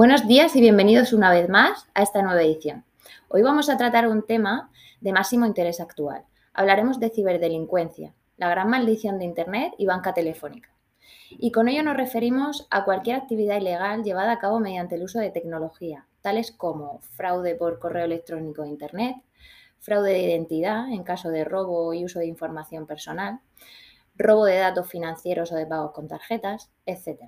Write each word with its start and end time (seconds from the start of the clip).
Buenos 0.00 0.26
días 0.26 0.56
y 0.56 0.62
bienvenidos 0.62 1.12
una 1.12 1.30
vez 1.30 1.50
más 1.50 1.86
a 1.92 2.02
esta 2.02 2.22
nueva 2.22 2.42
edición. 2.42 2.86
Hoy 3.28 3.42
vamos 3.42 3.68
a 3.68 3.76
tratar 3.76 4.08
un 4.08 4.24
tema 4.24 4.70
de 5.02 5.12
máximo 5.12 5.44
interés 5.44 5.78
actual. 5.78 6.24
Hablaremos 6.54 6.98
de 7.00 7.10
ciberdelincuencia, 7.10 8.14
la 8.38 8.48
gran 8.48 8.70
maldición 8.70 9.18
de 9.18 9.26
Internet 9.26 9.74
y 9.76 9.84
banca 9.84 10.14
telefónica. 10.14 10.70
Y 11.28 11.52
con 11.52 11.68
ello 11.68 11.82
nos 11.82 11.98
referimos 11.98 12.66
a 12.70 12.86
cualquier 12.86 13.16
actividad 13.16 13.60
ilegal 13.60 14.02
llevada 14.02 14.32
a 14.32 14.38
cabo 14.38 14.58
mediante 14.58 14.94
el 14.94 15.02
uso 15.02 15.18
de 15.18 15.32
tecnología, 15.32 16.06
tales 16.22 16.50
como 16.50 17.00
fraude 17.00 17.54
por 17.54 17.78
correo 17.78 18.06
electrónico 18.06 18.64
e 18.64 18.68
Internet, 18.68 19.16
fraude 19.80 20.12
de 20.12 20.22
identidad 20.22 20.90
en 20.90 21.04
caso 21.04 21.28
de 21.28 21.44
robo 21.44 21.92
y 21.92 22.06
uso 22.06 22.20
de 22.20 22.26
información 22.26 22.86
personal, 22.86 23.40
robo 24.16 24.46
de 24.46 24.56
datos 24.56 24.88
financieros 24.88 25.52
o 25.52 25.56
de 25.56 25.66
pagos 25.66 25.92
con 25.92 26.08
tarjetas, 26.08 26.70
etc. 26.86 27.20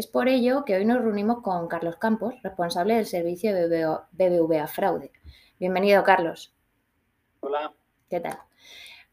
Es 0.00 0.06
por 0.06 0.28
ello 0.28 0.64
que 0.64 0.76
hoy 0.76 0.86
nos 0.86 1.02
reunimos 1.02 1.42
con 1.42 1.68
Carlos 1.68 1.96
Campos, 1.96 2.32
responsable 2.42 2.94
del 2.94 3.04
servicio 3.04 3.54
de 3.54 3.86
BBVA 4.12 4.66
Fraude. 4.66 5.12
Bienvenido, 5.58 6.02
Carlos. 6.04 6.54
Hola. 7.40 7.74
¿Qué 8.08 8.18
tal? 8.18 8.38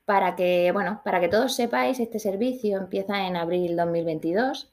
Para 0.06 0.38
que, 0.38 0.72
bueno, 0.72 1.02
para 1.04 1.20
que 1.20 1.28
todos 1.28 1.54
sepáis, 1.54 2.00
este 2.00 2.20
servicio 2.20 2.78
empieza 2.78 3.28
en 3.28 3.36
abril 3.36 3.76
2022 3.76 4.72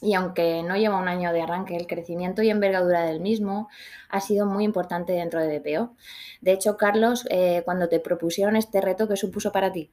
y 0.00 0.14
aunque 0.14 0.62
no 0.62 0.76
lleva 0.76 1.00
un 1.00 1.08
año 1.08 1.32
de 1.32 1.42
arranque, 1.42 1.74
el 1.74 1.88
crecimiento 1.88 2.42
y 2.42 2.50
envergadura 2.50 3.02
del 3.02 3.18
mismo 3.18 3.68
ha 4.08 4.20
sido 4.20 4.46
muy 4.46 4.62
importante 4.62 5.14
dentro 5.14 5.40
de 5.40 5.58
BPO. 5.58 5.96
De 6.40 6.52
hecho, 6.52 6.76
Carlos, 6.76 7.26
eh, 7.30 7.62
cuando 7.64 7.88
te 7.88 7.98
propusieron 7.98 8.54
este 8.54 8.80
reto, 8.80 9.08
¿qué 9.08 9.16
supuso 9.16 9.50
para 9.50 9.72
ti? 9.72 9.90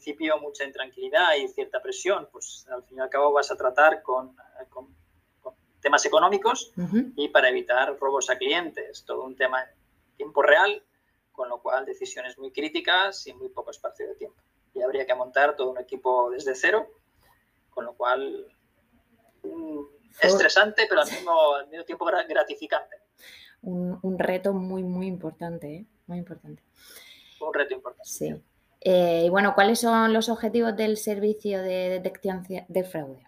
Principio 0.00 0.38
mucha 0.38 0.64
intranquilidad 0.64 1.34
y 1.36 1.46
cierta 1.48 1.82
presión, 1.82 2.26
pues 2.32 2.66
al 2.70 2.82
fin 2.84 2.96
y 2.96 3.00
al 3.00 3.10
cabo 3.10 3.32
vas 3.32 3.50
a 3.50 3.56
tratar 3.56 4.02
con, 4.02 4.34
temas 5.82 6.04
económicos 6.04 6.72
y 7.16 7.28
para 7.28 7.48
evitar 7.48 7.98
robos 7.98 8.28
a 8.28 8.36
clientes, 8.36 9.02
todo 9.06 9.24
un 9.24 9.34
tema 9.34 9.62
en 9.62 9.68
tiempo 10.16 10.42
real, 10.42 10.82
con 11.32 11.48
lo 11.48 11.60
cual 11.62 11.86
decisiones 11.86 12.38
muy 12.38 12.50
críticas 12.50 13.26
y 13.26 13.32
muy 13.32 13.48
poco 13.48 13.70
espacio 13.70 14.06
de 14.06 14.14
tiempo. 14.14 14.42
Y 14.74 14.82
habría 14.82 15.06
que 15.06 15.14
montar 15.14 15.56
todo 15.56 15.70
un 15.70 15.78
equipo 15.78 16.30
desde 16.30 16.54
cero, 16.54 16.86
con 17.70 17.86
lo 17.86 17.94
cual 17.94 18.46
mm, 19.42 19.80
estresante, 20.20 20.86
pero 20.86 21.00
al 21.00 21.10
mismo, 21.10 21.54
al 21.54 21.68
mismo 21.68 21.84
tiempo 21.84 22.04
gratificante. 22.04 22.96
Un, 23.62 24.18
reto 24.18 24.52
muy, 24.52 24.82
muy 24.82 25.06
importante, 25.06 25.74
¿eh? 25.74 25.86
muy 26.06 26.18
importante. 26.18 26.62
Un 27.40 27.54
reto 27.54 27.74
importante. 27.74 28.08
Sí. 28.08 28.34
Eh, 28.80 29.24
y 29.26 29.28
bueno, 29.28 29.54
¿cuáles 29.54 29.80
son 29.80 30.12
los 30.12 30.28
objetivos 30.28 30.74
del 30.74 30.96
servicio 30.96 31.62
de 31.62 31.90
detección 31.90 32.42
de 32.48 32.84
fraude? 32.84 33.26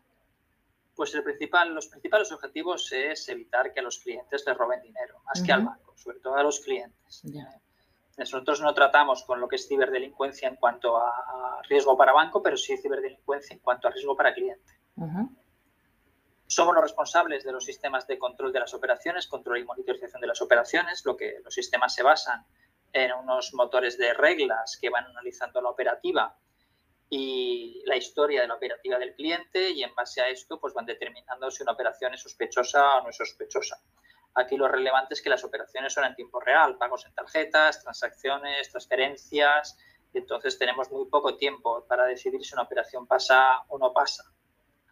Pues 0.95 1.15
el 1.15 1.23
principal, 1.23 1.75
los 1.75 1.89
principales 1.89 2.33
objetivos 2.33 2.91
es 2.93 3.29
evitar 3.29 3.73
que 3.73 3.81
a 3.81 3.83
los 3.83 3.99
clientes 3.99 4.45
les 4.47 4.57
roben 4.57 4.81
dinero, 4.83 5.21
más 5.25 5.43
que 5.43 5.53
al 5.53 5.65
banco, 5.65 5.95
sobre 5.97 6.21
todo 6.21 6.37
a 6.37 6.43
los 6.43 6.61
clientes. 6.61 7.23
Nosotros 8.17 8.61
no 8.61 8.75
tratamos 8.75 9.25
con 9.25 9.41
lo 9.41 9.49
que 9.49 9.57
es 9.57 9.67
ciberdelincuencia 9.67 10.49
en 10.49 10.57
cuanto 10.57 10.97
a, 10.99 11.63
riesgo 11.69 11.97
para 11.97 12.13
banco, 12.13 12.43
pero 12.43 12.57
sí 12.57 12.77
ciberdelincuencia 12.77 13.55
en 13.55 13.61
cuanto 13.61 13.89
a 13.89 13.91
riesgo 13.91 14.17
para 14.17 14.35
cliente. 14.35 14.81
Somos 16.47 16.75
los 16.75 16.83
responsables 16.83 17.45
de 17.45 17.53
los 17.53 17.65
sistemas 17.65 18.07
de 18.07 18.19
control 18.19 18.53
de 18.53 18.61
las 18.61 18.75
operaciones, 18.75 19.27
control 19.27 19.59
y 19.59 19.65
monitorización 19.65 20.21
de 20.21 20.27
las 20.27 20.43
operaciones. 20.43 21.03
Lo 21.07 21.17
que 21.17 21.41
los 21.43 21.55
sistemas 21.55 21.95
se 21.95 22.03
basan 22.03 22.45
en 22.93 23.13
unos 23.13 23.55
motores 23.55 23.97
de 23.99 24.15
reglas 24.15 24.79
que 24.81 24.91
van 24.91 25.07
analizando 25.07 25.61
la 25.61 25.71
operativa 25.71 26.37
y 27.09 27.83
la 27.85 27.97
historia 27.97 28.41
de 28.41 28.49
la 28.49 28.55
operativa 28.55 28.99
del 28.99 29.15
cliente 29.15 29.71
y 29.71 29.83
en 29.83 29.95
base 29.95 30.21
a 30.21 30.29
esto 30.29 30.59
pues 30.59 30.73
van 30.75 30.87
determinando 30.87 31.51
si 31.51 31.63
una 31.63 31.73
operación 31.73 32.15
es 32.15 32.23
sospechosa 32.23 32.97
o 32.97 33.03
no 33.03 33.11
es 33.11 33.17
sospechosa. 33.17 33.81
Aquí 34.35 34.57
lo 34.57 34.67
relevante 34.67 35.15
es 35.15 35.21
que 35.21 35.29
las 35.29 35.45
operaciones 35.45 35.93
son 35.93 36.05
en 36.05 36.15
tiempo 36.15 36.41
real, 36.41 36.79
pagos 36.79 37.05
en 37.05 37.13
tarjetas, 37.13 37.83
transacciones, 37.83 38.71
transferencias, 38.71 39.77
y 40.15 40.19
entonces 40.19 40.59
tenemos 40.59 40.91
muy 40.91 41.07
poco 41.07 41.37
tiempo 41.37 41.85
para 41.87 42.07
decidir 42.07 42.45
si 42.45 42.55
una 42.55 42.63
operación 42.63 43.07
pasa 43.07 43.63
o 43.69 43.79
no 43.79 43.93
pasa. 43.93 44.25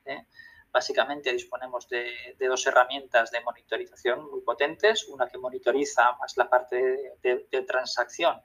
¿eh? 0.05 0.27
Básicamente 0.73 1.33
disponemos 1.33 1.89
de, 1.89 2.37
dos 2.39 2.65
herramientas 2.67 3.31
de 3.33 3.41
monitorización 3.41 4.31
muy 4.31 4.41
potentes, 4.43 5.09
una 5.09 5.27
que 5.27 5.37
monitoriza 5.37 6.13
más 6.21 6.37
la 6.37 6.49
parte 6.49 7.17
de, 7.23 7.63
transacción, 7.67 8.41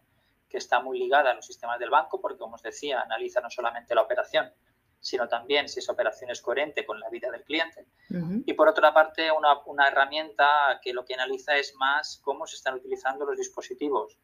que 0.49 0.57
está 0.57 0.79
muy 0.79 0.97
ligada 0.97 1.31
a 1.31 1.33
los 1.35 1.45
sistemas 1.45 1.79
del 1.79 1.91
banco, 1.91 2.19
porque 2.19 2.39
como 2.39 2.55
os 2.55 2.63
decía, 2.63 3.01
analiza 3.01 3.41
no 3.41 3.49
solamente 3.49 3.93
la 3.93 4.01
operación, 4.01 4.51
sino 4.99 5.27
también 5.27 5.69
si 5.69 5.79
esa 5.79 5.91
operación 5.91 6.31
es 6.31 6.41
coherente 6.41 6.83
con 6.83 6.99
la 6.99 7.09
vida 7.09 7.29
del 7.29 7.43
cliente. 7.43 7.85
Y 8.45 8.53
por 8.53 8.69
otra 8.69 8.91
parte, 8.91 9.31
una, 9.31 9.59
una, 9.65 9.87
herramienta 9.87 10.79
que 10.81 10.93
lo 10.93 11.05
que 11.05 11.13
analiza 11.13 11.55
es 11.57 11.75
más 11.75 12.19
cómo 12.23 12.47
se 12.47 12.55
están 12.55 12.73
utilizando 12.73 13.25
los 13.25 13.37
dispositivos, 13.37 14.17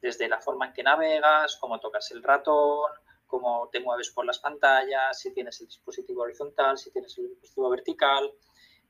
desde 0.00 0.28
la 0.28 0.40
forma 0.40 0.66
en 0.66 0.72
que 0.72 0.82
navegas, 0.82 1.56
cómo 1.60 1.78
tocas 1.78 2.10
el 2.10 2.22
ratón, 2.22 2.90
cómo 3.26 3.68
te 3.72 3.80
mueves 3.80 4.10
por 4.10 4.24
las 4.24 4.38
pantallas, 4.38 5.18
si 5.18 5.32
tienes 5.32 5.60
el 5.60 5.66
dispositivo 5.66 6.22
horizontal, 6.22 6.78
si 6.78 6.90
tienes 6.90 7.16
el 7.18 7.28
dispositivo 7.28 7.70
vertical, 7.70 8.32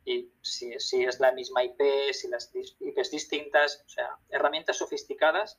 y 0.07 0.31
si, 0.41 0.73
es 0.73 1.21
la 1.21 1.33
misma 1.33 1.65
IP, 1.65 2.13
si 2.13 2.29
las 2.29 2.51
IPs 2.55 3.11
distintas, 3.11 3.83
o 3.85 3.89
sea, 3.89 4.17
herramientas 4.31 4.79
sofisticadas 4.79 5.59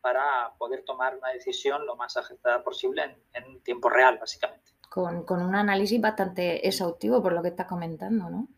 para 0.00 0.54
poder 0.56 0.84
tomar 0.84 1.16
una 1.16 1.30
decisión 1.30 1.84
lo 1.84 1.96
más 1.96 2.16
acertada 2.16 2.62
posible 2.62 3.16
en, 3.32 3.60
tiempo 3.62 3.90
real, 3.90 4.16
básicamente. 4.18 4.70
Con, 4.88 5.24
un 5.28 5.54
análisis 5.54 6.00
bastante 6.00 6.66
exhaustivo, 6.66 7.20
por 7.20 7.32
lo 7.32 7.42
que 7.42 7.48
estás 7.48 7.66
comentando, 7.66 8.30
¿no? 8.30 8.48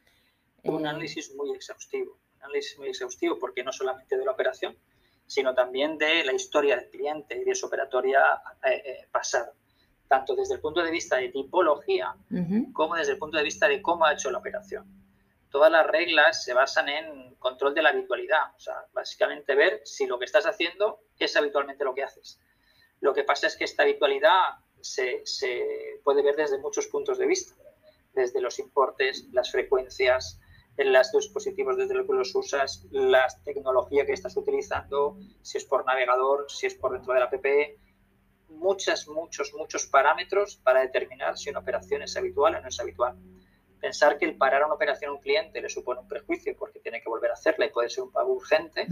Un 0.65 0.85
eh, 0.85 0.89
análisis 0.89 1.35
muy 1.35 1.53
exhaustivo, 1.53 2.19
un 2.37 2.43
análisis 2.43 2.79
muy 2.79 2.89
exhaustivo, 2.89 3.39
porque 3.39 3.65
no 3.65 3.73
solamente 3.73 4.19
de 4.19 4.25
la 4.27 4.33
operación, 4.33 4.77
sino 5.27 5.55
también 5.55 5.97
de 5.97 6.23
la 6.25 6.35
historia 6.35 6.77
del 6.77 6.91
cliente 6.91 7.39
y 7.41 7.45
de 7.45 7.55
su 7.55 7.67
operatoria 7.67 8.21
eh, 8.63 8.83
eh, 8.85 9.09
pasada 9.11 9.55
tanto 10.11 10.35
desde 10.35 10.55
el 10.55 10.61
punto 10.61 10.83
de 10.83 10.91
vista 10.91 11.19
de 11.19 11.29
tipología 11.29 12.17
como 12.73 12.97
desde 12.97 13.13
el 13.13 13.19
punto 13.19 13.39
de 13.39 13.45
vista 13.45 13.69
de 13.69 13.81
cómo 13.81 14.05
ha 14.05 14.13
hecho 14.13 14.29
la 14.33 14.39
operación. 14.39 14.85
Todas 15.51 15.71
las 15.71 15.87
reglas 15.87 16.43
se 16.43 16.53
basan 16.53 16.89
en 16.89 17.37
control 17.37 17.75
de 17.75 17.83
la 17.83 17.91
habitualidad, 17.91 18.53
o 18.57 18.59
sea, 18.59 18.75
básicamente 18.93 19.55
ver 19.55 19.83
si 19.85 20.09
lo 20.09 20.19
que 20.19 20.25
estás 20.25 20.47
haciendo 20.47 20.99
es 21.17 21.37
habitualmente 21.37 21.85
lo 21.85 21.95
que 21.95 22.03
haces. 22.03 22.41
Lo 23.01 23.15
que 23.15 23.23
pasa 23.23 23.47
es 23.47 23.57
que 23.57 23.63
esta 23.63 23.85
habitualidad 23.85 24.57
se, 24.81 25.23
puede 26.03 26.23
ver 26.23 26.35
desde 26.35 26.59
muchos 26.59 26.89
puntos 26.89 27.17
de 27.17 27.27
vista, 27.27 27.55
desde 28.13 28.41
los 28.41 28.59
importes, 28.59 29.29
las 29.31 29.53
frecuencias, 29.53 30.41
en 30.77 30.93
los 30.93 31.13
dispositivos 31.13 31.77
desde 31.77 31.95
los 31.95 32.07
que 32.09 32.15
los 32.15 32.35
usas, 32.35 32.85
la 32.91 33.29
tecnología 33.45 34.05
que 34.05 34.13
estás 34.13 34.37
utilizando, 34.37 35.17
si 35.41 35.59
es 35.59 35.65
por 35.65 35.85
navegador, 35.87 36.47
si 36.49 36.67
es 36.67 36.75
por 36.75 36.95
dentro 36.95 37.15
de 37.15 37.21
la 37.21 37.27
app, 37.27 37.35
muchos, 38.51 39.09
muchos, 39.09 39.53
muchos 39.55 39.87
parámetros 39.87 40.57
para 40.57 40.81
determinar 40.81 41.37
si 41.37 41.51
una 41.51 41.61
operación 41.61 42.03
es 42.03 42.17
habitual 42.17 42.57
o 42.57 42.61
no 42.61 42.69
es 42.69 42.81
habitual. 42.81 43.17
Pensar 43.81 44.19
que 44.19 44.27
el 44.27 44.37
parar 44.37 44.65
una 44.65 44.75
operación 44.75 45.11
a 45.11 45.15
un 45.15 45.21
cliente 45.21 45.61
le 45.61 45.69
supone 45.69 46.01
un 46.01 46.09
prejuicio 46.09 46.55
porque 46.59 46.81
tiene 46.81 47.01
que 47.01 47.09
volver 47.09 47.31
a 47.31 47.35
hacerla 47.35 47.67
y 47.67 47.71
puede 47.71 47.89
ser 47.89 48.05
un 48.05 48.13
pago 48.13 48.33
urgente, 48.33 48.87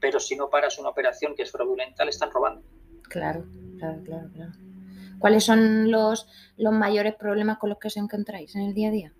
pero 0.00 0.18
si 0.18 0.36
no 0.36 0.48
paras 0.48 0.78
una 0.78 0.88
operación 0.88 1.34
que 1.34 1.42
es 1.42 1.52
fraudulenta, 1.52 2.04
le 2.04 2.10
están 2.10 2.30
robando. 2.30 2.66
Claro, 3.02 3.44
claro, 3.78 4.02
claro, 4.02 4.30
claro. 4.32 4.52
¿Cuáles 5.18 5.44
son 5.44 5.90
los, 5.90 6.26
los 6.56 6.72
mayores 6.72 7.14
problemas 7.14 7.58
con 7.58 7.70
los 7.70 7.78
que 7.78 7.88
os 7.88 7.96
encontráis 7.96 8.54
en 8.56 8.62
el 8.62 8.74
día 8.74 8.88
a 8.88 8.92
día? 8.92 9.12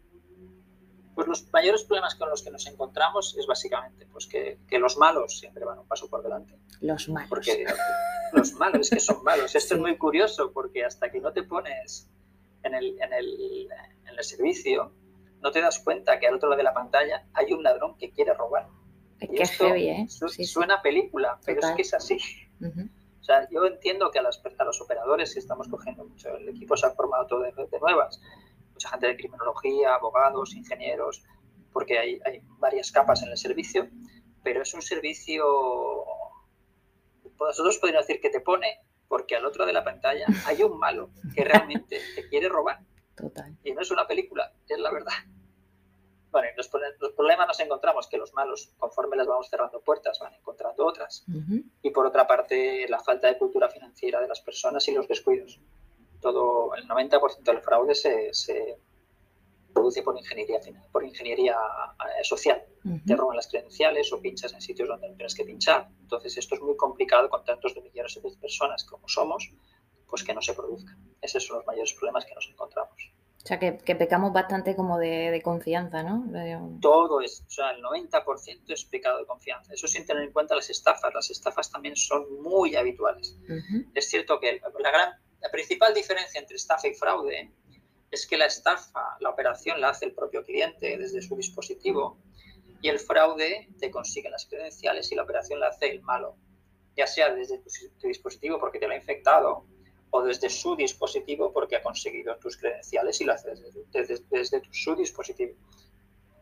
Pues 1.15 1.29
los 1.29 1.53
mayores 1.53 1.85
problemas 1.85 2.15
con 2.17 2.29
los 2.29 2.43
que 2.43 2.51
nos 2.51 2.67
encontramos 2.67 3.37
es 3.39 3.47
básicamente 3.47 4.07
pues 4.07 4.27
que, 4.27 4.59
que 4.69 4.79
los 4.79 4.97
malos 4.97 5.39
siempre 5.39 5.65
van 5.65 5.79
un 5.79 5.87
paso 5.87 6.09
por 6.09 6.23
delante. 6.23 6.59
Los 6.81 7.09
malos. 7.09 7.29
Porque 7.29 7.65
los 8.33 8.53
malos 8.55 8.81
es 8.81 8.91
que 8.91 9.01
son 9.01 9.23
malos. 9.23 9.55
Esto 9.55 9.75
es 9.75 9.81
muy 9.81 9.97
curioso 9.97 10.53
porque 10.53 10.85
hasta 10.85 11.11
que 11.11 11.21
no 11.21 11.33
te 11.33 11.45
pones 11.45 12.09
en 12.65 12.75
el, 12.75 13.01
en, 13.01 13.13
el, 13.13 13.69
en 14.07 14.19
el 14.19 14.25
servicio, 14.25 14.93
no 15.41 15.53
te 15.53 15.61
das 15.61 15.79
cuenta 15.79 16.19
que 16.19 16.27
al 16.27 16.35
otro 16.35 16.49
lado 16.49 16.57
de 16.57 16.65
la 16.65 16.75
pantalla 16.75 17.27
hay 17.35 17.53
un 17.53 17.63
ladrón 17.63 17.97
que 17.97 18.11
quiere 18.11 18.35
robar. 18.35 18.67
Y 19.21 19.41
esto 19.41 19.67
heavy, 19.67 19.89
¿eh? 19.89 20.07
suena 20.09 20.83
película, 20.83 21.39
pero 21.45 21.61
es 21.61 21.71
que 21.77 21.83
es 21.83 21.95
así. 21.95 22.19
O 22.61 23.25
sea, 23.25 23.49
yo 23.51 23.65
entiendo 23.65 24.11
que 24.11 24.19
a, 24.19 24.23
las, 24.23 24.43
a 24.59 24.65
los 24.65 24.81
operadores, 24.81 25.33
que 25.33 25.41
estamos 25.41 25.69
cogiendo 25.69 26.05
mucho, 26.05 26.37
el 26.37 26.49
equipo 26.49 26.77
se 26.77 26.87
ha 26.87 26.91
formado 26.91 27.27
todo 27.27 27.41
de, 27.41 27.53
de 27.53 27.81
nuevas, 27.81 28.21
mucha 28.75 28.89
gente 28.91 29.07
de 29.07 29.17
criminología, 29.17 29.95
abogados, 29.95 30.55
ingenieros, 30.55 31.23
porque 31.73 31.99
hay, 31.99 32.21
hay 32.25 32.43
varias 32.59 32.93
capas 32.93 33.23
en 33.23 33.31
el 33.31 33.37
servicio, 33.37 33.89
pero 34.43 34.63
es 34.63 34.75
un 34.75 34.83
servicio, 34.83 35.45
nosotros 37.39 37.79
podríamos 37.79 38.07
decir 38.07 38.21
que 38.21 38.31
te 38.31 38.41
pone, 38.41 38.79
porque 39.09 39.37
al 39.37 39.47
otro 39.47 39.65
de 39.65 39.73
la 39.73 39.85
pantalla 39.85 40.27
hay 40.47 40.63
un 40.63 40.79
malo 40.79 41.11
que 41.35 41.45
realmente 41.45 42.01
te 42.15 42.29
quiere 42.29 42.49
robar. 42.49 42.81
Total. 43.17 43.57
Y 43.63 43.73
no 43.73 43.81
es 43.81 43.91
una 43.91 44.07
película, 44.07 44.53
es 44.69 44.79
la 44.79 44.91
verdad. 44.91 45.13
Bueno, 46.33 46.49
los, 46.57 46.69
los, 46.99 47.13
problemas 47.13 47.47
nos 47.47 47.61
encontramos 47.61 48.09
que 48.09 48.19
los 48.19 48.35
malos, 48.35 48.73
conforme 48.77 49.17
les 49.17 49.25
vamos 49.25 49.49
cerrando 49.49 49.81
puertas, 49.83 50.19
van 50.19 50.35
encontrando 50.35 50.85
otras. 50.85 51.25
Y 51.81 51.91
por 51.91 52.07
otra 52.07 52.27
parte, 52.27 52.89
la 52.89 52.99
falta 52.99 53.29
de 53.29 53.39
cultura 53.39 53.69
financiera 53.69 54.21
de 54.21 54.27
las 54.27 54.41
personas 54.41 54.89
y 54.89 54.93
los 54.93 55.07
descuidos 55.07 55.61
todo 56.25 56.75
el 56.75 56.89
90% 56.89 57.43
del 57.45 57.61
fraude 57.61 57.95
se, 57.95 58.79
produce 59.75 60.03
por 60.03 60.17
ingeniería, 60.17 60.59
por 60.91 61.05
ingeniería 61.05 61.55
eh, 61.55 62.25
social. 62.25 62.65
Te 63.07 63.15
roban 63.15 63.37
las 63.37 63.49
credenciales 63.49 64.11
o 64.11 64.21
pinchas 64.21 64.55
en 64.55 64.63
sitios 64.63 64.89
donde 64.89 65.09
no 65.09 65.15
tienes 65.17 65.35
que 65.35 65.45
pinchar. 65.45 65.89
Entonces, 66.01 66.39
esto 66.39 66.55
es 66.55 66.63
muy 66.63 66.77
complicado 66.77 67.29
con 67.29 67.45
tantos 67.45 67.75
de 67.75 67.83
millones 67.83 68.15
de 68.15 68.31
personas 68.41 68.85
como 68.85 69.07
somos, 69.07 69.53
pues 70.09 70.25
que 70.25 70.33
no 70.33 70.41
se 70.41 70.55
produzca. 70.55 70.97
Esos 71.21 71.45
son 71.45 71.59
los 71.59 71.67
mayores 71.67 71.93
problemas 71.93 72.25
que 72.25 72.35
nos 72.35 72.49
encontramos. 72.49 73.13
O 73.45 73.47
sea, 73.47 73.59
que, 73.59 73.95
pecamos 73.95 74.33
bastante 74.33 74.75
como 74.75 74.97
de, 74.99 75.39
confianza, 75.45 76.03
¿no? 76.03 76.25
Todo 76.81 77.21
es, 77.21 77.45
o 77.47 77.51
sea, 77.51 77.73
el 77.73 77.83
90% 77.83 78.63
es 78.69 78.85
pecado 78.87 79.19
de 79.19 79.27
confianza. 79.27 79.75
Eso 79.75 79.87
sin 79.87 80.07
tener 80.07 80.23
en 80.23 80.33
cuenta 80.33 80.55
las 80.55 80.71
estafas. 80.71 81.13
Las 81.13 81.29
estafas 81.29 81.71
también 81.71 81.95
son 81.95 82.41
muy 82.43 82.75
habituales. 82.75 83.37
Es 83.95 84.09
cierto 84.09 84.41
que 84.41 84.63
la, 84.83 84.91
gran, 84.91 85.13
la 85.45 85.51
principal 85.51 85.93
diferencia 85.93 86.41
entre 86.41 86.57
estafa 86.57 86.89
y 86.89 86.95
fraude 86.95 87.53
es 88.11 88.27
que 88.27 88.39
la 88.39 88.47
estafa, 88.47 89.19
la 89.21 89.29
operación 89.29 89.79
la 89.79 89.91
hace 89.91 90.07
el 90.07 90.15
propio 90.15 90.43
cliente 90.43 90.97
desde 90.97 91.21
su 91.21 91.37
dispositivo 91.37 92.17
y 92.81 92.89
el 92.89 92.99
fraude 92.99 93.69
te 93.79 93.91
consigue 93.91 94.31
las 94.31 94.47
credenciales 94.47 95.13
y 95.13 95.15
la 95.15 95.23
operación 95.23 95.61
la 95.61 95.69
hace 95.69 95.91
el 95.91 96.01
malo, 96.01 96.39
ya 96.97 97.07
sea 97.07 97.35
desde 97.35 97.59
tu 98.01 98.09
dispositivo 98.09 98.59
porque 98.59 98.79
te 98.79 98.89
lo 98.89 98.95
ha 98.95 98.97
infectado 98.97 99.67
o 100.09 100.23
desde 100.23 100.49
su 100.49 100.77
dispositivo 100.77 101.53
porque 101.53 101.77
ha 101.77 101.83
conseguido 101.83 102.39
tus 102.39 102.57
credenciales 102.57 103.21
y 103.21 103.25
lo 103.25 103.35
haces 103.35 103.61
desde, 103.93 104.25
desde, 104.31 104.63
su 104.71 104.97
dispositivo. 104.97 105.59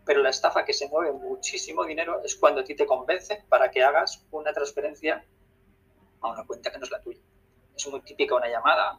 Pero 0.07 0.23
la 0.23 0.31
estafa 0.31 0.65
que 0.65 0.75
se 0.75 0.89
mueve 0.89 1.13
muchísimo 1.13 1.85
dinero 1.85 2.23
es 2.23 2.37
cuando 2.37 2.61
a 2.61 2.65
ti 2.65 2.77
te 2.77 2.87
convence 2.87 3.45
para 3.49 3.69
que 3.69 3.83
hagas 3.83 4.25
una 4.31 4.53
transferencia 4.53 5.27
a 6.21 6.31
una 6.31 6.47
cuenta 6.47 6.71
que 6.71 6.79
no 6.79 6.85
es 6.85 6.91
la 6.93 7.01
tuya. 7.01 7.22
Es 7.83 7.89
muy 7.93 8.01
típica 8.03 8.37
una 8.37 8.49
llamada 8.49 8.99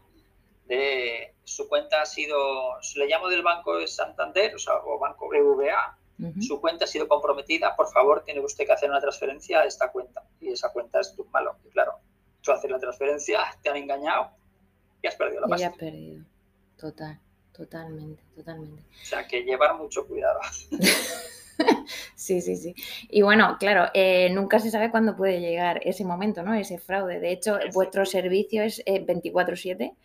de 0.65 1.33
su 1.43 1.67
cuenta 1.67 2.01
ha 2.01 2.05
sido, 2.05 2.79
le 2.95 3.07
llamo 3.07 3.29
del 3.29 3.43
banco 3.43 3.77
de 3.77 3.87
Santander 3.87 4.55
o, 4.55 4.59
sea, 4.59 4.75
o 4.77 4.99
banco 4.99 5.29
BVA, 5.29 5.97
su 6.39 6.61
cuenta 6.61 6.85
ha 6.85 6.87
sido 6.87 7.07
comprometida, 7.07 7.75
por 7.75 7.91
favor, 7.91 8.23
tiene 8.23 8.39
usted 8.39 8.65
que 8.65 8.71
hacer 8.71 8.89
una 8.89 9.01
transferencia 9.01 9.59
a 9.59 9.65
esta 9.65 9.91
cuenta. 9.91 10.23
Y 10.39 10.49
esa 10.49 10.69
cuenta 10.69 11.01
es 11.01 11.13
tu 11.15 11.25
malo. 11.25 11.57
Y 11.65 11.69
claro, 11.69 11.99
tú 12.41 12.51
haces 12.51 12.71
la 12.71 12.79
transferencia, 12.79 13.41
te 13.61 13.69
han 13.69 13.75
engañado 13.75 14.31
y 15.01 15.07
has 15.07 15.15
perdido 15.15 15.41
la 15.41 15.47
pasta. 15.47 15.65
Y 15.65 15.69
has 15.69 15.77
perdido. 15.77 16.23
Total, 16.77 17.19
totalmente, 17.51 18.23
totalmente. 18.35 18.83
O 19.01 19.05
sea, 19.05 19.27
que 19.27 19.43
llevar 19.43 19.75
mucho 19.75 20.07
cuidado. 20.07 20.39
sí, 22.15 22.41
sí, 22.41 22.55
sí. 22.55 22.75
Y 23.09 23.21
bueno, 23.21 23.57
claro, 23.59 23.89
eh, 23.93 24.29
nunca 24.31 24.59
se 24.59 24.71
sabe 24.71 24.91
cuándo 24.91 25.15
puede 25.15 25.39
llegar 25.39 25.79
ese 25.83 26.05
momento, 26.05 26.43
¿no? 26.43 26.53
Ese 26.53 26.77
fraude. 26.77 27.19
De 27.19 27.31
hecho, 27.31 27.57
vuestro 27.73 28.05
servicio 28.05 28.63
es 28.63 28.83
24/7. 28.85 29.95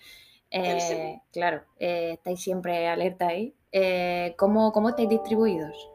Eh, 0.51 1.21
claro, 1.33 1.63
eh, 1.79 2.13
estáis 2.15 2.41
siempre 2.41 2.89
alerta 2.89 3.29
ahí. 3.29 3.55
¿cómo, 4.37 4.73
¿Cómo 4.73 4.89
estáis 4.89 5.09
distribuidos? 5.09 5.91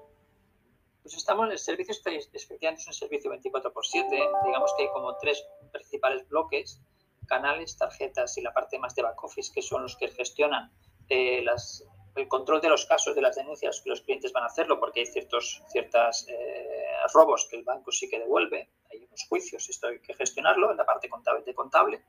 Pues 1.02 1.18
estamos, 1.18 1.50
el 1.52 1.58
servicio 1.58 1.92
está, 1.92 2.12
efectivamente 2.12 2.82
es 2.82 2.88
un 2.88 2.94
servicio 2.94 3.30
24 3.30 3.72
x 3.72 3.90
7, 3.92 4.08
digamos 4.46 4.74
que 4.78 4.84
hay 4.84 4.90
como 4.90 5.18
tres 5.18 5.44
principales 5.72 6.26
bloques 6.30 6.82
canales, 7.26 7.78
tarjetas 7.78 8.38
y 8.38 8.42
la 8.42 8.54
parte 8.54 8.80
más 8.80 8.96
de 8.96 9.04
back 9.04 9.22
office, 9.24 9.52
que 9.54 9.62
son 9.62 9.84
los 9.84 9.98
que 9.98 10.08
gestionan 10.10 10.72
eh, 11.10 11.42
las, 11.44 11.84
el 12.16 12.28
control 12.28 12.62
de 12.62 12.70
los 12.70 12.86
casos 12.86 13.16
de 13.16 13.22
las 13.22 13.36
denuncias 13.36 13.82
que 13.82 13.90
los 13.90 14.02
clientes 14.02 14.32
van 14.32 14.44
a 14.44 14.48
hacerlo, 14.48 14.80
porque 14.80 15.02
hay 15.02 15.06
ciertos 15.08 15.64
ciertas, 15.70 16.28
eh, 16.30 16.94
robos 17.14 17.48
que 17.50 17.58
el 17.58 17.64
banco 17.64 17.92
sí 17.92 18.10
que 18.10 18.20
devuelve, 18.20 18.70
hay 18.92 19.04
unos 19.04 19.26
juicios, 19.28 19.68
esto 19.70 19.88
hay 19.88 20.00
que 20.00 20.14
gestionarlo 20.14 20.72
en 20.72 20.78
la 20.78 20.86
parte 20.86 21.10
contable 21.10 21.44
de 21.44 21.54
contable. 21.54 22.04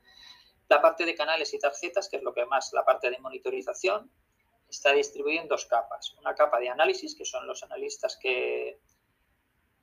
La 0.69 0.81
parte 0.81 1.05
de 1.05 1.15
canales 1.15 1.53
y 1.53 1.59
tarjetas, 1.59 2.09
que 2.09 2.17
es 2.17 2.23
lo 2.23 2.33
que 2.33 2.47
más, 2.47 2.73
la 2.73 2.85
parte 2.85 3.11
de 3.11 3.19
monitorización, 3.19 4.11
está 4.69 4.93
distribuida 4.93 5.43
en 5.43 5.49
dos 5.49 5.67
capas. 5.67 6.15
Una 6.19 6.35
capa 6.35 6.59
de 6.59 6.69
análisis, 6.69 7.15
que 7.15 7.25
son 7.25 7.47
los 7.47 7.63
analistas 7.63 8.17
que 8.17 8.81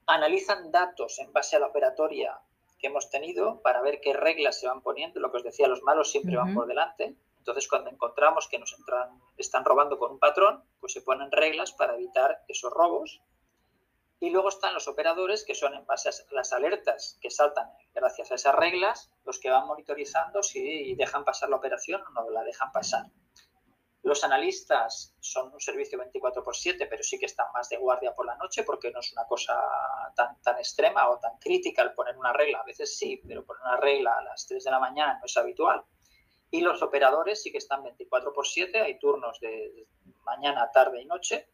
analizan 0.08 0.72
datos 0.72 1.20
en 1.20 1.32
base 1.32 1.56
a 1.56 1.60
la 1.60 1.68
operatoria 1.68 2.40
que 2.80 2.88
hemos 2.88 3.10
tenido 3.10 3.62
para 3.62 3.82
ver 3.82 4.02
qué 4.02 4.14
reglas 4.14 4.60
se 4.60 4.68
van 4.68 4.82
poniendo. 4.82 5.20
Lo 5.20 5.32
que 5.32 5.38
os 5.38 5.44
decía, 5.44 5.68
los 5.68 5.84
malos 5.84 6.12
siempre 6.12 6.36
van 6.36 6.54
por 6.54 6.68
delante. 6.68 7.16
Entonces, 7.42 7.68
cuando 7.68 7.90
encontramos 7.90 8.48
que 8.48 8.60
nos 8.60 8.72
entran, 8.78 9.20
están 9.36 9.66
robando 9.66 9.98
con 9.98 10.12
un 10.12 10.20
patrón, 10.20 10.64
pues 10.80 10.94
se 10.94 11.02
ponen 11.02 11.32
reglas 11.32 11.72
para 11.72 11.96
evitar 11.96 12.44
esos 12.48 12.72
robos. 12.72 13.20
Y 14.20 14.30
luego 14.30 14.50
están 14.50 14.76
los 14.76 14.88
operadores, 14.88 15.44
que 15.44 15.56
son 15.56 15.74
en 15.74 15.84
base 15.88 16.10
a 16.10 16.12
las 16.36 16.54
alertas 16.54 17.18
que 17.20 17.32
saltan 17.32 17.68
gracias 17.96 18.32
a 18.32 18.36
esas 18.36 18.54
reglas, 18.54 19.12
los 19.26 19.40
que 19.40 19.50
van 19.50 19.66
monitorizando 19.66 20.44
si 20.44 20.94
dejan 20.94 21.26
pasar 21.26 21.50
la 21.50 21.56
operación 21.56 22.04
o 22.04 22.12
no 22.12 22.30
la 22.30 22.44
dejan 22.44 22.72
pasar. 22.72 23.08
Los 24.04 24.24
analistas 24.24 25.16
son 25.20 25.52
un 25.52 25.60
servicio 25.60 25.98
24 25.98 26.44
por 26.44 26.56
7, 26.56 26.86
pero 26.86 27.02
sí 27.02 27.18
que 27.18 27.26
están 27.26 27.48
más 27.56 27.70
de 27.70 27.78
guardia 27.78 28.14
por 28.14 28.28
la 28.28 28.36
noche 28.36 28.62
porque 28.64 28.92
no 28.92 29.00
es 29.00 29.12
una 29.14 29.26
cosa 29.26 29.60
tan, 30.16 30.40
tan 30.44 30.58
extrema 30.58 31.10
o 31.10 31.18
tan 31.18 31.40
crítica 31.40 31.82
el 31.82 31.96
poner 31.96 32.16
una 32.16 32.34
regla. 32.34 32.60
A 32.60 32.66
veces 32.66 32.96
sí, 32.96 33.20
pero 33.28 33.44
poner 33.44 33.64
una 33.64 33.78
regla 33.78 34.16
a 34.16 34.22
las 34.22 34.46
3 34.46 34.64
de 34.64 34.70
la 34.70 34.80
mañana 34.80 35.18
no 35.18 35.26
es 35.26 35.36
habitual. 35.36 35.84
Y 36.52 36.62
los 36.62 36.82
operadores 36.82 37.42
sí 37.42 37.52
que 37.52 37.58
están 37.58 37.84
24 37.84 38.34
por 38.34 38.46
7, 38.46 38.82
hay 38.82 39.00
turnos 39.00 39.40
de 39.40 39.88
mañana, 40.24 40.70
tarde 40.72 41.02
y 41.02 41.06
noche, 41.06 41.48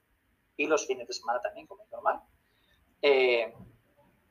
y 0.57 0.65
los 0.65 0.85
fines 0.87 1.07
de 1.07 1.13
semana 1.13 1.39
también, 1.39 1.67
como 1.67 1.83
es 1.83 1.91
normal. 1.91 2.21
Eh, 3.01 3.53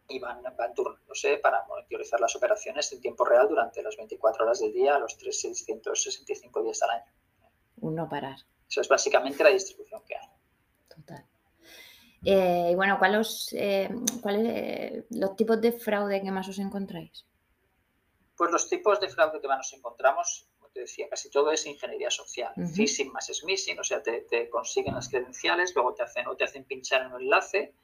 y 0.09 0.19
van, 0.19 0.43
van 0.43 0.75
turnándose 0.75 1.39
para 1.39 1.65
monitorizar 1.67 2.21
las 2.21 2.35
operaciones 2.37 2.93
en 2.93 3.01
tiempo 3.01 3.25
real 3.25 3.49
durante 3.49 3.83
las 3.83 3.97
24 3.97 4.45
horas 4.45 4.61
del 4.61 4.73
día, 4.73 4.99
los 4.99 5.17
365 5.17 6.63
días 6.63 6.83
al 6.83 6.91
año 6.91 7.17
un 7.81 7.95
no 7.95 8.09
parar. 8.09 8.39
Eso 8.69 8.81
es 8.81 8.89
básicamente 8.89 9.45
la 9.45 9.51
distribución 9.51 10.03
que 10.07 10.17
hay. 10.17 10.29
Total. 10.89 11.25
Eh, 12.25 12.71
y 12.73 12.75
bueno, 12.75 12.99
¿cuáles 12.99 13.53
eh, 13.53 13.89
cuál 14.21 15.07
los 15.11 15.37
tipos 15.37 15.61
de 15.61 15.73
fraude 15.73 16.23
que 16.23 16.31
más 16.31 16.49
os 16.49 16.59
encontráis? 16.59 17.25
Pues 18.37 18.51
los 18.51 18.69
tipos 18.69 18.99
de 19.01 19.09
fraude 19.09 19.41
que 19.41 19.49
más 19.49 19.59
nos 19.59 19.73
encontramos, 19.75 20.49
te 20.77 20.83
decía, 20.83 21.09
casi 21.09 21.31
todo 21.31 21.51
es 21.51 21.67
ingeniería 21.67 22.11
social. 22.11 22.53
Phishing 22.75 23.11
más 23.11 23.27
smishing, 23.33 23.79
o 23.79 23.85
sea, 23.85 24.03
te, 24.03 24.51
consiguen 24.51 24.95
las 24.95 25.09
credenciales, 25.09 25.75
luego 25.75 25.95
te 25.95 26.03
hacen 26.03 26.27
o 26.29 26.37
te 26.37 26.45
hacen 26.45 26.65
pinchar 26.65 27.03
en 27.03 27.13
un 27.13 27.23
enlace, 27.23 27.75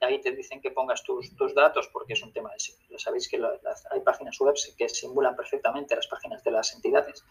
y 0.00 0.04
ahí 0.04 0.20
te 0.20 0.32
dicen 0.32 0.60
que 0.60 0.70
pongas 0.70 1.02
tus, 1.02 1.34
tus 1.34 1.54
datos 1.54 1.88
porque 1.92 2.12
es 2.12 2.22
un 2.22 2.32
tema 2.32 2.52
de 2.52 2.60
seguridad. 2.60 2.98
Sabéis 2.98 3.28
que 3.28 3.40
hay 3.90 4.00
páginas 4.00 4.38
web 4.38 4.54
que 4.76 4.88
simulan 4.88 5.34
perfectamente 5.34 5.96
las 5.96 6.06
páginas 6.06 6.42
de 6.44 6.50
las 6.50 6.74
entidades 6.74 7.24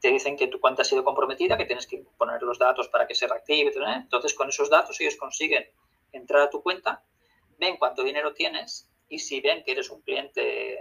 te 0.00 0.12
dicen 0.12 0.36
que 0.36 0.46
tu 0.46 0.60
cuenta 0.60 0.82
ha 0.82 0.84
sido 0.84 1.04
comprometida, 1.04 1.56
que 1.56 1.64
tienes 1.64 1.86
que 1.86 2.04
poner 2.16 2.40
los 2.42 2.58
datos 2.58 2.88
para 2.88 3.06
que 3.06 3.14
se 3.14 3.26
reactive. 3.26 3.72
Entonces, 3.96 4.34
con 4.34 4.48
esos 4.48 4.70
datos 4.70 5.00
ellos 5.00 5.16
consiguen 5.16 5.64
entrar 6.12 6.42
a 6.42 6.50
tu 6.50 6.62
cuenta, 6.62 7.02
ven 7.58 7.76
cuánto 7.78 8.02
dinero 8.04 8.32
tienes 8.32 8.88
y 9.08 9.18
si 9.18 9.40
ven 9.40 9.64
que 9.64 9.72
eres 9.72 9.90
un 9.90 10.00
cliente 10.02 10.78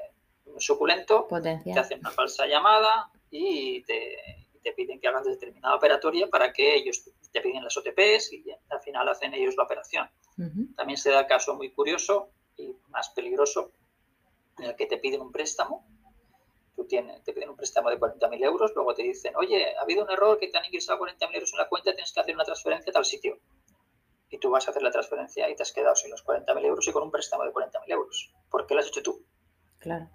suculento, 0.60 1.28
te 1.64 1.80
hacen 1.80 2.00
una 2.00 2.12
falsa 2.12 2.46
llamada 2.46 3.12
y 3.30 3.84
te, 3.84 4.44
piden 4.76 5.00
que 5.00 5.08
hagas 5.08 5.24
determinada 5.24 5.76
operatoria 5.76 6.28
para 6.28 6.52
que 6.52 6.76
ellos 6.76 7.10
te 7.32 7.42
piden 7.42 7.64
las 7.64 7.78
OTPs 7.78 8.34
y 8.34 8.46
al 8.70 8.82
final 8.82 9.08
hacen 9.08 9.34
ellos 9.34 9.56
la 9.56 9.64
operación. 9.64 10.10
También 10.76 10.98
se 10.98 11.10
da 11.10 11.22
el 11.22 11.26
caso 11.26 11.56
muy 11.56 11.72
curioso 11.72 12.32
y 12.58 12.76
más 12.90 13.10
peligroso 13.10 13.72
en 14.60 14.66
el 14.66 14.76
que 14.76 14.86
te 14.86 14.98
piden 14.98 15.22
un 15.22 15.32
préstamo 15.32 15.86
tú 16.78 16.86
tienes, 16.86 17.24
te 17.24 17.34
piden 17.34 17.50
un 17.50 17.56
préstamo 17.58 17.90
de 17.90 18.00
40.000 18.00 18.46
euros, 18.46 18.72
luego 18.76 18.94
te 18.94 19.02
dicen, 19.02 19.36
oye, 19.36 19.76
ha 19.76 19.82
habido 19.82 20.04
un 20.04 20.12
error 20.12 20.38
que 20.38 20.48
te 20.48 20.60
han 20.60 20.66
ingresado 20.66 21.00
40.000 21.00 21.34
euros 21.34 21.52
en 21.52 21.58
la 21.58 21.68
cuenta, 21.68 21.92
tienes 21.92 22.14
que 22.14 22.20
hacer 22.20 22.36
una 22.36 22.44
transferencia 22.44 22.92
a 22.92 22.94
tal 22.94 23.04
sitio. 23.04 23.40
Y 24.30 24.38
tú 24.38 24.52
vas 24.52 24.68
a 24.68 24.72
hacer 24.72 24.84
la 24.84 24.92
transferencia 24.92 25.50
y 25.50 25.56
te 25.56 25.64
has 25.64 25.74
quedado 25.74 25.96
sin 25.96 26.12
los 26.12 26.24
40.000 26.24 26.66
euros 26.66 26.88
y 26.88 26.92
con 26.92 27.02
un 27.02 27.10
préstamo 27.10 27.44
de 27.46 27.52
40.000 27.52 27.92
euros. 27.92 28.32
¿Por 28.52 28.68
qué 28.68 28.76
lo 28.76 28.82
has 28.82 28.88
hecho 28.88 29.02
tú? 29.02 29.26
Claro. 29.80 30.08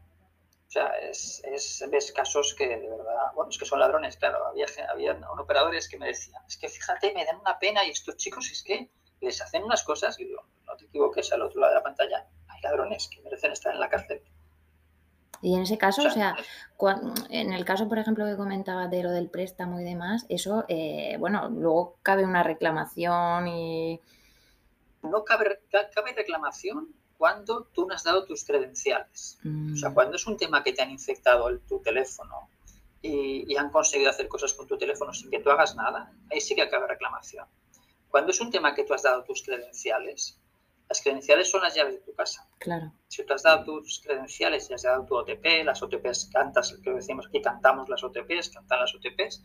O 0.73 0.75
sea, 0.75 0.87
es, 1.03 1.43
es, 1.45 1.85
ves 1.91 2.13
casos 2.13 2.55
que 2.57 2.67
de 2.67 2.89
verdad, 2.89 3.35
bueno, 3.35 3.51
es 3.51 3.59
que 3.59 3.67
son 3.67 3.79
ladrones, 3.79 4.17
claro. 4.17 4.47
Había, 4.47 4.65
había 4.89 5.21
operadores 5.39 5.87
que 5.87 5.99
me 5.99 6.07
decían, 6.07 6.43
es 6.49 6.57
que 6.57 6.67
fíjate, 6.67 7.13
me 7.13 7.27
dan 7.27 7.41
una 7.41 7.59
pena 7.59 7.85
y 7.85 7.91
estos 7.91 8.17
chicos 8.17 8.51
es 8.51 8.63
que 8.63 8.89
les 9.21 9.43
hacen 9.43 9.65
unas 9.65 9.83
cosas 9.83 10.19
y 10.19 10.25
digo, 10.25 10.43
no 10.65 10.75
te 10.75 10.87
equivoques, 10.87 11.31
al 11.31 11.43
otro 11.43 11.61
lado 11.61 11.75
de 11.75 11.79
la 11.79 11.83
pantalla 11.83 12.27
hay 12.49 12.63
ladrones 12.63 13.07
que 13.09 13.21
merecen 13.21 13.53
estar 13.53 13.75
en 13.75 13.81
la 13.81 13.91
cárcel. 13.91 14.23
Y 15.43 15.57
en 15.57 15.61
ese 15.61 15.77
caso, 15.77 16.05
o 16.07 16.11
sea, 16.11 16.37
en 17.29 17.53
el 17.53 17.67
caso, 17.67 17.87
por 17.87 17.99
ejemplo, 17.99 18.25
que 18.25 18.37
comentaba 18.39 18.89
de 18.89 19.03
lo 19.03 19.11
del 19.11 19.29
préstamo 19.29 19.79
y 19.79 19.85
demás, 19.85 20.25
eso, 20.31 20.65
eh, 20.69 21.17
bueno, 21.19 21.51
luego 21.51 21.99
cabe 22.03 22.25
una 22.25 22.43
reclamación 22.43 23.47
y... 23.47 24.01
No 25.03 25.23
cabe, 25.23 25.61
cabe 25.71 26.15
reclamación 26.15 26.95
cuando 27.23 27.69
tú 27.73 27.87
no 27.87 27.95
has 27.95 28.03
dado 28.03 28.25
tus 28.25 28.45
credenciales. 28.45 29.39
O 29.45 29.77
sea, 29.77 29.91
mm. 29.91 29.95
cuando 29.95 30.17
es 30.17 30.27
un 30.27 30.37
tema 30.37 30.65
que 30.65 30.73
te 30.73 30.83
han 30.83 30.91
infectado 30.91 31.49
el, 31.51 31.61
tu 31.61 31.79
teléfono 31.81 32.49
y, 33.01 33.45
y, 33.47 33.57
han 33.57 33.71
conseguido 33.71 34.11
hacer 34.11 34.27
cosas 34.27 34.53
con 34.55 34.67
tu 34.67 34.77
teléfono 34.77 35.15
sin 35.15 35.31
que 35.31 35.39
tú 35.39 35.49
hagas 35.49 35.77
nada, 35.77 36.13
ahí 36.33 36.41
sí 36.41 36.57
que 36.57 36.69
cabe 36.69 36.89
reclamación. 36.89 37.47
Cuando 38.09 38.33
es 38.33 38.41
un 38.41 38.51
tema 38.51 38.75
que 38.75 38.83
tú 38.83 38.93
has 38.93 39.05
dado 39.05 39.23
tus 39.23 39.41
credenciales, 39.45 40.41
las 40.89 41.01
credenciales 41.01 41.49
son 41.49 41.63
las 41.63 41.77
llaves 41.77 41.95
de 41.95 42.01
tu 42.01 42.13
casa. 42.13 42.49
Claro. 42.59 42.93
Si 43.07 43.25
tú 43.25 43.33
has 43.35 43.45
dado 43.45 43.67
tus 43.67 44.01
credenciales 44.01 44.69
y 44.69 44.75
has 44.75 44.83
dado 44.83 45.07
tu 45.07 45.15
OTP, 45.15 45.65
las 45.65 45.81
OTPs 45.81 46.29
cantas, 46.33 46.77
que 46.83 46.91
decimos 46.91 47.29
aquí, 47.29 47.41
cantamos 47.41 47.89
las 47.89 48.03
OTPs, 48.03 48.49
cantan 48.49 48.81
las 48.81 48.93
OTPs, 48.97 49.45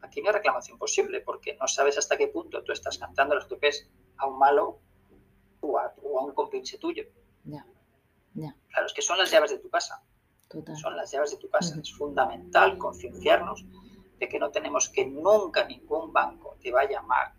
aquí 0.00 0.22
no 0.22 0.28
hay 0.28 0.34
reclamación 0.34 0.78
posible 0.78 1.22
porque 1.22 1.56
no 1.60 1.66
sabes 1.66 1.98
hasta 1.98 2.16
qué 2.16 2.28
punto 2.28 2.62
tú 2.62 2.70
estás 2.70 2.98
cantando 2.98 3.34
los 3.34 3.48
topes 3.48 3.90
a 4.16 4.28
un 4.28 4.38
malo 4.38 4.78
o 5.60 5.76
a, 5.76 5.92
un 6.06 6.32
compinche 6.32 6.78
tuyo. 6.78 7.04
Claro, 7.44 8.86
es 8.86 8.92
que 8.92 9.02
son 9.02 9.18
las 9.18 9.30
llaves 9.30 9.50
de 9.50 9.58
tu 9.58 9.70
casa. 9.70 10.02
Son 10.80 10.96
las 10.96 11.10
llaves 11.10 11.30
de 11.30 11.38
tu 11.38 11.48
casa. 11.48 11.78
Es 11.80 11.92
fundamental 11.94 12.78
concienciarnos 12.78 13.64
de 14.18 14.28
que 14.28 14.38
no 14.38 14.50
tenemos 14.50 14.88
que 14.88 15.06
nunca 15.06 15.64
ningún 15.64 16.12
banco 16.12 16.56
te 16.62 16.70
va 16.70 16.82
a 16.82 16.88
llamar 16.88 17.32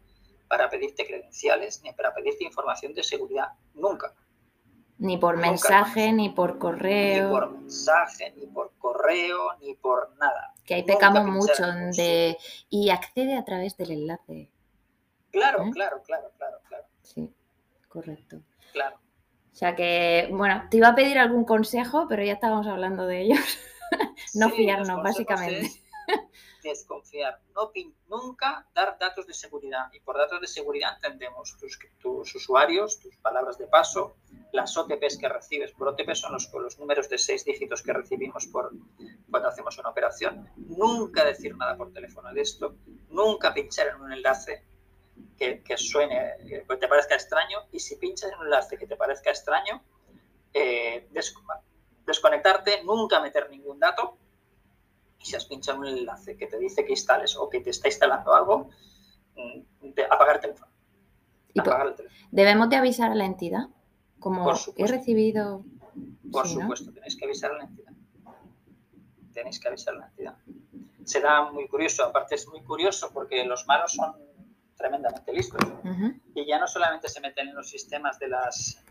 para 0.47 0.69
pedirte 0.69 1.05
credenciales 1.05 1.81
ni 1.83 1.91
para 1.93 2.13
pedirte 2.13 2.43
información 2.43 2.93
de 2.93 3.03
seguridad. 3.03 3.50
Nunca. 3.74 4.13
Ni 5.00 5.17
por 5.17 5.38
mensaje, 5.38 6.12
ni 6.12 6.29
por 6.29 6.57
correo. 6.57 7.25
Ni 7.25 7.31
por 7.31 7.51
mensaje, 7.51 8.33
ni 8.36 8.47
por 8.47 8.71
correo, 8.79 9.55
ni 9.62 9.75
por 9.75 10.15
nada. 10.17 10.55
Que 10.65 10.75
ahí 10.75 10.83
pecamos 10.83 11.25
mucho 11.25 11.63
de... 11.95 12.38
Y 12.69 12.89
accede 12.89 13.38
a 13.38 13.45
través 13.45 13.77
del 13.77 13.91
enlace. 13.91 14.50
Claro, 15.31 15.65
¿Eh? 15.65 15.71
claro, 15.71 16.01
claro, 16.03 16.31
claro, 16.38 16.57
claro. 16.67 16.86
Sí, 17.03 17.31
correcto. 17.97 18.41
Claro. 18.73 18.97
O 19.51 19.55
sea 19.55 19.75
que, 19.75 20.29
bueno, 20.31 20.67
te 20.69 20.77
iba 20.77 20.89
a 20.89 20.95
pedir 20.95 21.17
algún 21.17 21.43
consejo, 21.43 22.05
pero 22.07 22.23
ya 22.23 22.33
estábamos 22.33 22.67
hablando 22.67 23.07
de 23.07 23.21
ellos. 23.23 23.57
no 24.35 24.51
fiarnos, 24.51 25.01
básicamente 25.01 25.71
desconfiar. 26.67 27.39
No, 27.55 27.71
nunca 28.07 28.67
dar 28.73 28.97
datos 28.99 29.25
de 29.27 29.33
seguridad. 29.33 29.91
Y 29.93 29.99
por 29.99 30.17
datos 30.17 30.41
de 30.41 30.47
seguridad 30.47 30.95
entendemos 30.95 31.57
tus, 31.57 31.79
tus 31.99 32.35
usuarios, 32.35 32.99
tus 32.99 33.15
palabras 33.17 33.57
de 33.57 33.67
paso, 33.67 34.17
las 34.51 34.75
OTPs 34.77 35.17
que 35.17 35.29
recibes. 35.29 35.71
Por 35.71 35.89
OTP 35.89 36.13
son 36.13 36.33
los, 36.33 36.51
los 36.53 36.79
números 36.79 37.09
de 37.09 37.17
seis 37.17 37.45
dígitos 37.45 37.81
que 37.81 37.93
recibimos 37.93 38.47
por, 38.47 38.71
cuando 39.29 39.49
hacemos 39.49 39.77
una 39.77 39.89
operación. 39.89 40.49
Nunca 40.55 41.25
decir 41.25 41.55
nada 41.55 41.75
por 41.77 41.91
teléfono 41.91 42.33
de 42.33 42.41
esto. 42.41 42.75
Nunca 43.09 43.53
pinchar 43.53 43.87
en 43.87 44.01
un 44.01 44.11
enlace 44.11 44.63
que, 45.38 45.62
que 45.63 45.77
suene, 45.77 46.34
que 46.48 46.65
te 46.77 46.88
parezca 46.88 47.15
extraño. 47.15 47.60
Y 47.72 47.79
si 47.79 47.96
pinchas 47.96 48.32
en 48.32 48.39
un 48.39 48.46
enlace 48.46 48.77
que 48.77 48.88
te 48.88 48.96
parezca 48.96 49.29
extraño, 49.29 49.84
eh, 50.53 51.08
desconectarte, 52.06 52.84
nunca 52.84 53.22
meter 53.22 53.50
ningún 53.50 53.79
dato 53.79 54.17
y 55.20 55.25
si 55.25 55.36
has 55.36 55.46
pinchado 55.46 55.79
un 55.79 55.88
enlace 55.88 56.38
que 56.38 56.48
te 56.48 56.58
dice 56.58 56.86
que 56.86 56.91
instales 56.91 57.36
o 57.36 57.50
que 57.50 57.60
te 57.60 57.72
está 57.72 57.88
instalando 57.88 58.34
algo, 58.34 58.70
mm, 59.36 59.89
apagar 60.10 60.36
el 60.36 60.41
teléfono. 60.41 60.72
¿Debemos 62.32 62.70
de 62.70 62.75
avisar 62.75 63.12
a 63.12 63.15
la 63.15 63.25
entidad? 63.25 63.70
Como 64.20 64.51
he 64.75 64.88
recibido... 64.88 65.63
Por 66.32 66.48
supuesto, 66.48 66.91
tenéis 66.91 67.15
que 67.15 67.25
avisar 67.25 67.51
a 67.51 67.58
la 67.58 67.63
entidad. 67.63 67.94
Tenéis 69.34 69.60
que 69.60 69.67
avisar 69.67 69.96
a 69.96 70.00
la 70.00 70.08
entidad. 70.08 70.36
Será 71.03 71.51
muy 71.51 71.67
curioso, 71.67 72.03
aparte 72.03 72.36
es 72.36 72.48
muy 72.48 72.62
curioso 72.62 73.12
porque 73.13 73.44
los 73.46 73.65
malos 73.65 73.94
son 73.94 74.15
tremendamente 74.77 75.34
listos. 75.34 75.62
Y 76.36 76.46
ya 76.46 76.60
no 76.60 76.67
solamente 76.67 77.10
se 77.10 77.19
meten 77.19 77.50
en 77.50 77.55
los 77.55 77.69
sistemas 77.69 78.19
de 78.19 78.27
las 78.27 78.84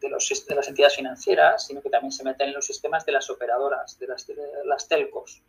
de, 0.00 0.08
los, 0.08 0.46
de, 0.46 0.54
las 0.54 0.68
entidades 0.68 0.96
financieras, 0.96 1.66
sino 1.66 1.80
que 1.80 1.90
también 1.90 2.12
se 2.12 2.24
meten 2.24 2.48
en 2.48 2.54
los 2.54 2.66
sistemas 2.66 3.06
de 3.06 3.12
las 3.12 3.30
operadoras, 3.30 3.98
de 3.98 4.06
las, 4.06 4.26
las 4.64 4.88
telcos, 4.88 5.42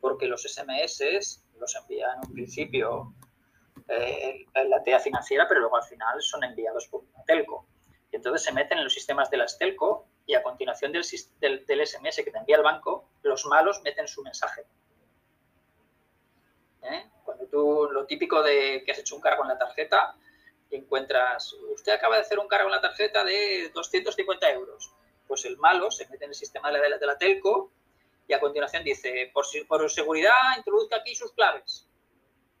porque 0.00 0.26
los 0.26 0.42
SMS 0.42 1.40
los 1.58 1.74
envían 1.76 2.18
en 2.18 2.28
un 2.28 2.34
principio 2.34 3.14
eh, 3.88 4.44
la 4.54 4.76
entidad 4.78 5.00
financiera, 5.00 5.46
pero 5.48 5.60
luego 5.60 5.76
al 5.76 5.84
final 5.84 6.20
son 6.22 6.44
enviados 6.44 6.86
por 6.88 7.02
una 7.02 7.24
telco. 7.24 7.66
Y 8.12 8.16
entonces 8.16 8.42
se 8.42 8.52
meten 8.52 8.78
en 8.78 8.84
los 8.84 8.94
sistemas 8.94 9.30
de 9.30 9.38
las 9.38 9.58
telco 9.58 10.06
y 10.26 10.34
a 10.34 10.42
continuación 10.42 10.92
del, 10.92 11.66
del, 11.66 11.86
SMS 11.86 12.16
que 12.16 12.30
te 12.30 12.38
envía 12.38 12.56
el 12.56 12.62
banco, 12.62 13.10
los 13.22 13.44
malos 13.46 13.82
meten 13.82 14.08
su 14.08 14.22
mensaje. 14.22 14.62
¿Eh? 16.82 17.10
Tú, 17.54 17.88
lo 17.92 18.04
típico 18.04 18.42
de 18.42 18.82
que 18.84 18.90
has 18.90 18.98
hecho 18.98 19.14
un 19.14 19.20
cargo 19.20 19.44
en 19.44 19.50
la 19.50 19.56
tarjeta, 19.56 20.16
encuentras, 20.72 21.52
usted 21.72 21.92
acaba 21.92 22.16
de 22.16 22.22
hacer 22.22 22.40
un 22.40 22.48
cargo 22.48 22.66
en 22.66 22.74
la 22.74 22.80
tarjeta 22.80 23.22
de 23.22 23.70
250 23.72 24.50
euros. 24.50 24.92
Pues 25.28 25.44
el 25.44 25.56
malo 25.58 25.88
se 25.92 26.08
mete 26.08 26.24
en 26.24 26.32
el 26.32 26.34
sistema 26.34 26.72
de 26.72 26.80
la, 26.80 26.98
de 26.98 27.06
la 27.06 27.16
telco 27.16 27.70
y 28.26 28.32
a 28.32 28.40
continuación 28.40 28.82
dice, 28.82 29.30
por, 29.32 29.44
por 29.68 29.88
seguridad, 29.88 30.32
introduzca 30.56 30.96
aquí 30.96 31.14
sus 31.14 31.30
claves. 31.30 31.88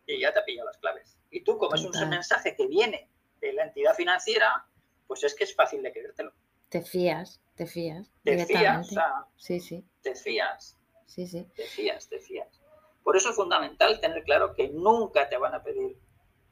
Y 0.06 0.20
ya 0.20 0.32
te 0.32 0.38
ha 0.38 0.44
pillado 0.44 0.68
las 0.68 0.78
claves. 0.78 1.18
Y 1.28 1.40
tú, 1.40 1.58
como 1.58 1.74
es 1.74 1.82
un 1.82 2.08
mensaje 2.08 2.54
que 2.54 2.68
viene 2.68 3.10
de 3.40 3.52
la 3.52 3.64
entidad 3.64 3.96
financiera, 3.96 4.64
pues 5.08 5.24
es 5.24 5.34
que 5.34 5.42
es 5.42 5.56
fácil 5.56 5.82
de 5.82 5.90
creértelo. 5.90 6.32
Te 6.68 6.82
fías, 6.82 7.42
te 7.56 7.66
fías. 7.66 8.12
Te 8.22 8.46
fías, 8.46 8.94
sí, 9.38 9.58
sí. 9.58 9.84
Te 10.02 10.14
fías. 10.14 10.78
Sí, 11.06 11.26
sí. 11.26 11.48
Te 11.56 11.64
fías, 11.64 12.08
te 12.08 12.20
fías. 12.20 12.63
Por 13.04 13.16
eso 13.18 13.30
es 13.30 13.36
fundamental 13.36 14.00
tener 14.00 14.24
claro 14.24 14.54
que 14.54 14.70
nunca 14.70 15.28
te 15.28 15.36
van 15.36 15.54
a 15.54 15.62
pedir 15.62 15.96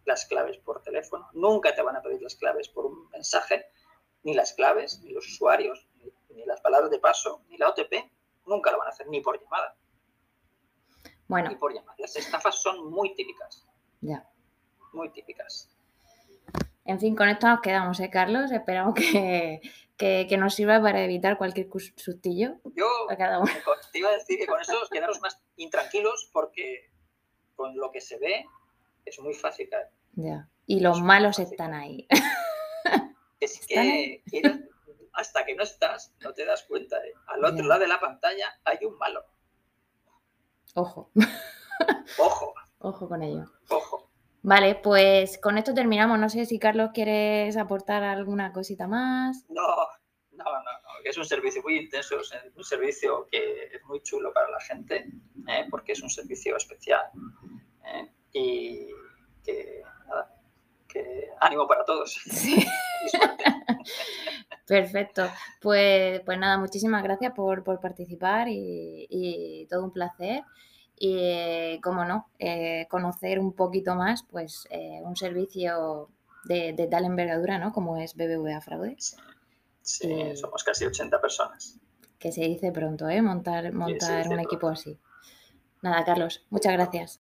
las 0.05 0.27
claves 0.27 0.59
por 0.59 0.83
teléfono, 0.83 1.29
nunca 1.33 1.75
te 1.75 1.83
van 1.83 1.97
a 1.97 2.03
pedir 2.03 2.21
las 2.21 2.37
claves 2.37 2.69
por 2.69 2.87
un 2.87 3.09
mensaje, 3.09 3.67
ni 4.23 4.35
las 4.35 4.53
claves, 4.53 5.01
ni 5.03 5.13
los 5.13 5.27
usuarios, 5.27 5.89
ni, 6.29 6.45
las 6.45 6.61
palabras 6.61 6.91
de 6.91 6.99
paso, 6.99 7.43
ni 7.49 7.57
la 7.57 7.71
OTP, 7.71 7.95
nunca 8.47 8.71
lo 8.71 8.79
van 8.79 8.89
a 8.89 8.91
hacer, 8.91 9.09
ni 9.09 9.21
por 9.21 9.43
llamada. 9.43 9.75
Bueno. 11.27 11.49
Ni 11.49 11.57
por 11.57 11.73
llamada. 11.73 11.95
Las 11.99 12.15
estafas 12.17 12.61
son 12.61 12.91
muy 12.91 13.15
típicas. 13.15 13.67
Ya. 14.01 14.29
Muy 14.93 15.11
típicas. 15.11 15.72
En 16.85 16.99
fin, 16.99 17.15
con 17.15 17.29
esto 17.29 17.47
nos 17.47 17.61
quedamos, 17.61 18.01
¿eh, 18.01 18.11
Carlos? 18.11 18.51
Esperamos 18.51 18.95
que, 18.95 19.61
nos 20.37 20.55
sirva 20.55 20.83
para 20.83 21.05
evitar 21.05 21.39
cualquier 21.39 21.69
sustillo. 21.97 22.57
Yo 22.75 22.87
te 23.93 23.99
iba 23.99 24.09
a 24.09 24.13
decir 24.13 24.39
que 24.39 24.47
con 24.47 24.61
eso 24.61 24.81
os 24.81 24.91
quedaros 24.91 25.21
más 25.21 25.41
intranquilos 25.57 26.29
porque 26.33 26.91
con 27.55 27.77
lo 27.77 27.93
que 27.93 28.01
se 28.01 28.19
ve 28.19 28.45
es 29.05 29.21
muy 29.21 29.35
fácil 29.35 29.69
caer. 29.69 29.89
Ya. 30.15 30.49
Y 30.67 30.81
los 30.81 31.01
malos 31.03 31.39
están 31.39 31.75
ahí. 31.75 32.09
Es 33.39 33.61
que 33.67 34.23
hasta 35.13 35.45
que 35.45 35.55
no 35.55 35.63
estás, 35.63 36.13
no 36.21 36.33
te 36.33 36.45
das 36.45 36.65
cuenta. 36.65 36.97
¿eh? 36.99 37.13
Al 37.29 37.45
otro 37.45 37.65
lado 37.65 37.83
de 37.83 37.89
la 37.89 38.01
pantalla 38.01 38.59
hay 38.65 38.85
un 38.85 38.99
malo. 38.99 39.25
Ojo. 40.75 41.11
Ojo. 42.19 42.55
Ojo 42.79 43.09
con 43.09 43.23
ello. 43.23 43.45
Ojo. 43.69 44.12
Vale, 44.43 44.75
pues 44.75 45.39
con 45.39 45.59
esto 45.59 45.73
terminamos. 45.75 46.19
No 46.19 46.29
sé 46.29 46.47
si 46.47 46.59
Carlos 46.59 46.91
quieres 46.93 47.57
aportar 47.57 48.03
alguna 48.03 48.53
cosita 48.53 48.87
más. 48.89 49.45
No, 49.49 49.63
no, 50.33 50.45
no, 50.45 50.63
no. 50.63 50.79
Es 51.05 51.17
un 51.17 51.25
servicio 51.25 51.63
muy 51.63 51.79
intenso, 51.79 52.21
es 52.21 52.33
un 52.55 52.65
servicio 52.65 53.29
que 53.31 53.65
es 53.73 53.85
muy 53.85 54.01
chulo 54.03 54.33
para 54.33 54.51
la 54.51 54.61
gente, 54.61 55.07
¿eh? 55.49 55.67
porque 55.71 55.93
es 55.93 56.03
un 56.03 56.11
servicio 56.11 56.57
especial. 56.57 57.03
¿eh? 57.85 58.11
y 58.33 58.89
que, 59.45 59.83
nada, 60.09 60.35
que 60.89 61.31
ánimo 61.41 61.67
para 61.67 61.85
todos. 61.85 62.19
Perfecto. 64.67 65.29
Pues, 65.61 66.21
pues 66.21 66.39
nada, 66.39 66.59
muchísimas 66.59 67.03
gracias 67.03 67.33
por, 67.35 67.63
participar 67.81 68.47
y, 68.49 69.67
todo 69.71 69.85
un 69.85 69.93
placer. 69.93 70.43
Y, 70.99 71.81
como 71.81 72.05
no, 72.05 72.29
eh, 72.39 72.87
conocer 72.89 73.39
un 73.39 73.55
poquito 73.55 73.95
más, 73.95 74.25
pues, 74.31 74.67
eh, 74.71 75.01
un 75.03 75.17
servicio 75.17 76.11
de, 76.45 76.89
tal 76.91 77.05
envergadura, 77.05 77.59
¿no? 77.59 77.73
Como 77.73 77.97
es 77.97 78.15
BBVA 78.15 78.61
Fraude. 78.61 78.97
Sí, 79.81 80.37
somos 80.37 80.63
casi 80.63 80.85
80 80.85 81.21
personas. 81.21 81.79
Que 82.19 82.31
se 82.31 82.43
dice 82.43 82.71
pronto, 82.71 83.09
¿eh? 83.09 83.21
Montar, 83.21 83.73
montar 83.73 84.29
un 84.29 84.39
equipo 84.39 84.69
así. 84.69 84.97
Nada, 85.81 86.05
Carlos, 86.05 86.45
muchas 86.51 86.73
gracias. 86.75 87.22